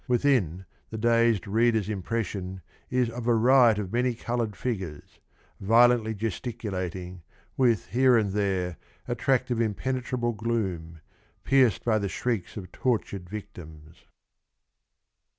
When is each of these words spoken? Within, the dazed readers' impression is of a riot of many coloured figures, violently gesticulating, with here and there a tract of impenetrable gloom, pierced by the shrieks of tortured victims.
Within, 0.07 0.65
the 0.89 0.97
dazed 0.97 1.45
readers' 1.45 1.87
impression 1.87 2.61
is 2.89 3.07
of 3.07 3.27
a 3.27 3.35
riot 3.35 3.77
of 3.77 3.93
many 3.93 4.15
coloured 4.15 4.55
figures, 4.55 5.19
violently 5.59 6.15
gesticulating, 6.15 7.21
with 7.55 7.85
here 7.89 8.17
and 8.17 8.31
there 8.31 8.77
a 9.07 9.13
tract 9.13 9.51
of 9.51 9.61
impenetrable 9.61 10.31
gloom, 10.33 11.01
pierced 11.43 11.85
by 11.85 11.99
the 11.99 12.09
shrieks 12.09 12.57
of 12.57 12.71
tortured 12.71 13.29
victims. 13.29 14.05